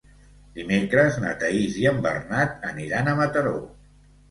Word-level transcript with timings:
Dimecres 0.53 1.19
na 1.25 1.33
Thaís 1.43 1.77
i 1.83 1.87
en 1.91 2.01
Bernat 2.07 2.59
aniran 2.73 3.13
a 3.13 3.17
Mataró. 3.23 3.57